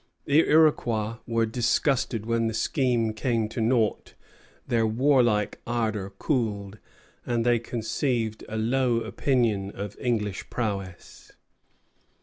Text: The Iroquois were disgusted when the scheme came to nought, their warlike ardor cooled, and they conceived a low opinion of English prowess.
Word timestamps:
The 0.25 0.43
Iroquois 0.49 1.17
were 1.27 1.45
disgusted 1.45 2.25
when 2.25 2.47
the 2.47 2.55
scheme 2.55 3.13
came 3.13 3.47
to 3.49 3.61
nought, 3.61 4.15
their 4.67 4.87
warlike 4.87 5.61
ardor 5.67 6.09
cooled, 6.17 6.79
and 7.23 7.45
they 7.45 7.59
conceived 7.59 8.43
a 8.49 8.57
low 8.57 9.01
opinion 9.01 9.69
of 9.69 9.95
English 9.99 10.49
prowess. 10.49 11.33